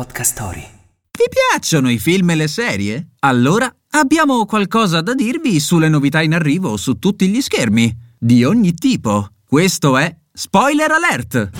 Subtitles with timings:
[0.00, 0.60] Podcast Story.
[0.60, 3.10] Vi piacciono i film e le serie?
[3.18, 8.72] Allora abbiamo qualcosa da dirvi sulle novità in arrivo su tutti gli schermi, di ogni
[8.72, 9.28] tipo.
[9.44, 11.50] Questo è Spoiler Alert!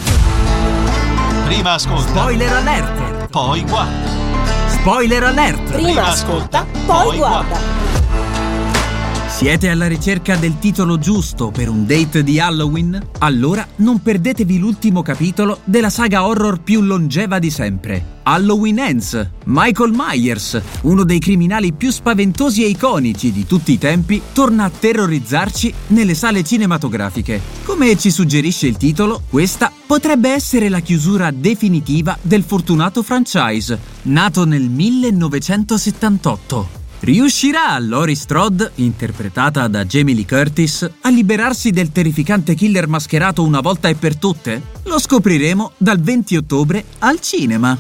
[1.44, 3.28] Prima ascolta, Spoiler Alert!
[3.28, 4.68] poi guarda.
[4.70, 5.72] Spoiler Alert!
[5.72, 7.99] Prima ascolta, poi guarda.
[9.40, 13.02] Siete alla ricerca del titolo giusto per un date di Halloween?
[13.20, 18.18] Allora non perdetevi l'ultimo capitolo della saga horror più longeva di sempre.
[18.24, 19.30] Halloween Ends.
[19.44, 24.70] Michael Myers, uno dei criminali più spaventosi e iconici di tutti i tempi, torna a
[24.70, 27.40] terrorizzarci nelle sale cinematografiche.
[27.64, 34.44] Come ci suggerisce il titolo, questa potrebbe essere la chiusura definitiva del fortunato franchise, nato
[34.44, 36.79] nel 1978.
[37.02, 43.60] Riuscirà Lori Strode, interpretata da Jamie Lee Curtis, a liberarsi del terrificante killer mascherato una
[43.60, 44.60] volta e per tutte?
[44.82, 47.76] Lo scopriremo dal 20 ottobre al cinema.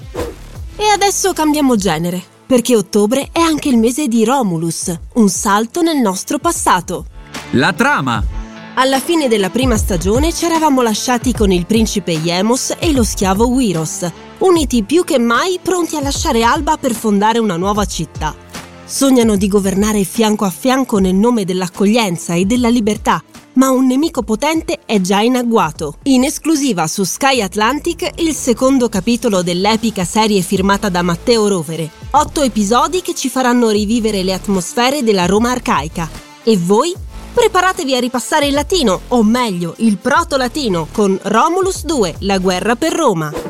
[0.74, 5.98] E adesso cambiamo genere, perché ottobre è anche il mese di Romulus, un salto nel
[5.98, 7.04] nostro passato.
[7.50, 8.24] La trama.
[8.72, 13.48] Alla fine della prima stagione ci eravamo lasciati con il principe Iemos e lo schiavo
[13.48, 18.48] Wiros, uniti più che mai pronti a lasciare Alba per fondare una nuova città.
[18.90, 24.24] Sognano di governare fianco a fianco nel nome dell'accoglienza e della libertà, ma un nemico
[24.24, 25.98] potente è già in agguato.
[26.06, 31.88] In esclusiva su Sky Atlantic il secondo capitolo dell'epica serie firmata da Matteo Rovere.
[32.10, 36.10] Otto episodi che ci faranno rivivere le atmosfere della Roma arcaica.
[36.42, 36.92] E voi?
[37.32, 42.92] Preparatevi a ripassare il latino, o meglio, il proto-latino, con Romulus 2, la guerra per
[42.92, 43.49] Roma.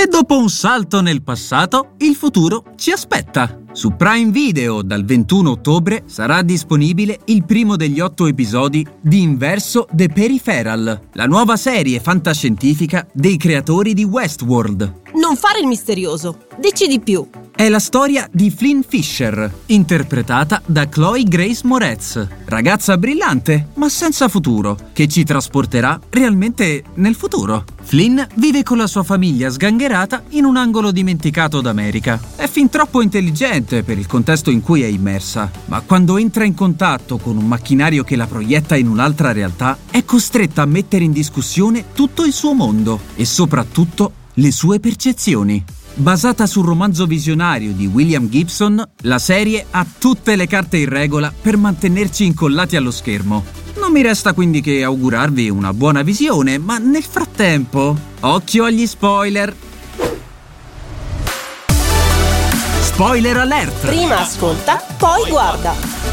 [0.00, 3.60] E dopo un salto nel passato, il futuro ci aspetta.
[3.72, 9.86] Su Prime Video dal 21 ottobre sarà disponibile il primo degli otto episodi di Inverso
[9.92, 15.00] The Peripheral, la nuova serie fantascientifica dei creatori di Westworld.
[15.20, 17.28] Non fare il misterioso, dici di più.
[17.54, 24.28] È la storia di Flynn Fisher, interpretata da Chloe Grace Moretz, ragazza brillante ma senza
[24.28, 27.64] futuro, che ci trasporterà realmente nel futuro.
[27.90, 32.20] Flynn vive con la sua famiglia sgangherata in un angolo dimenticato d'America.
[32.36, 36.54] È fin troppo intelligente per il contesto in cui è immersa, ma quando entra in
[36.54, 41.10] contatto con un macchinario che la proietta in un'altra realtà, è costretta a mettere in
[41.10, 45.64] discussione tutto il suo mondo e soprattutto le sue percezioni.
[46.00, 51.30] Basata sul romanzo visionario di William Gibson, la serie ha tutte le carte in regola
[51.30, 53.44] per mantenerci incollati allo schermo.
[53.76, 59.54] Non mi resta quindi che augurarvi una buona visione, ma nel frattempo, occhio agli spoiler!
[62.80, 63.86] Spoiler alert!
[63.86, 66.09] Prima ascolta, poi guarda.